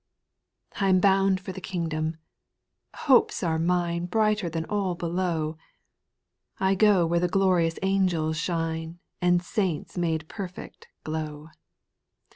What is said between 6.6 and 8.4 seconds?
go where the glorious angels